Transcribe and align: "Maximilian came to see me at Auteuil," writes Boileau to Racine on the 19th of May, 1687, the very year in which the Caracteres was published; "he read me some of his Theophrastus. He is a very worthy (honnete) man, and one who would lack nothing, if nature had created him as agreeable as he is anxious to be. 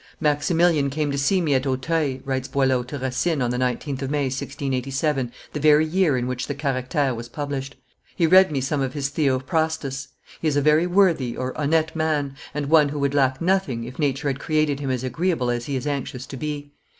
"Maximilian 0.19 0.89
came 0.89 1.11
to 1.11 1.17
see 1.19 1.41
me 1.41 1.53
at 1.53 1.67
Auteuil," 1.67 2.21
writes 2.25 2.47
Boileau 2.47 2.81
to 2.81 2.97
Racine 2.97 3.39
on 3.39 3.51
the 3.51 3.57
19th 3.59 4.01
of 4.01 4.09
May, 4.09 4.23
1687, 4.31 5.31
the 5.53 5.59
very 5.59 5.85
year 5.85 6.17
in 6.17 6.25
which 6.25 6.47
the 6.47 6.55
Caracteres 6.55 7.15
was 7.15 7.29
published; 7.29 7.75
"he 8.15 8.25
read 8.25 8.51
me 8.51 8.61
some 8.61 8.81
of 8.81 8.93
his 8.95 9.09
Theophrastus. 9.09 10.07
He 10.41 10.47
is 10.47 10.57
a 10.57 10.59
very 10.63 10.87
worthy 10.87 11.33
(honnete) 11.35 11.95
man, 11.95 12.35
and 12.55 12.65
one 12.71 12.89
who 12.89 12.97
would 12.97 13.13
lack 13.13 13.39
nothing, 13.41 13.83
if 13.83 13.99
nature 13.99 14.27
had 14.27 14.39
created 14.39 14.79
him 14.79 14.89
as 14.89 15.03
agreeable 15.03 15.51
as 15.51 15.65
he 15.67 15.75
is 15.75 15.85
anxious 15.85 16.25
to 16.25 16.35
be. 16.35 16.73